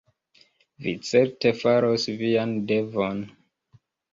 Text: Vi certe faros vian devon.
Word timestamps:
Vi 0.85 0.93
certe 1.09 1.51
faros 1.59 2.07
vian 2.25 2.57
devon. 2.73 3.25